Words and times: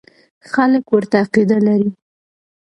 خلک 0.51 0.85
ورته 0.93 1.15
عقیده 1.23 1.57
لري. 1.65 1.89